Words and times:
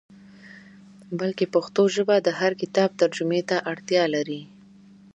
بلکې 1.19 1.45
پښتو 1.55 1.83
ژبه 1.95 2.15
د 2.21 2.27
هر 2.39 2.51
کتاب 2.61 2.89
ترجمې 3.01 3.41
ته 3.49 3.57
اړتیا 3.71 4.03
لري. 4.15 4.41